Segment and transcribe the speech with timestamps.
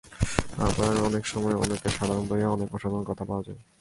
[0.67, 3.61] আবার অনেক সময় অনেক সাধারণ বইয়েও অনেক অসাধারণ কথা পাওয়া যায়।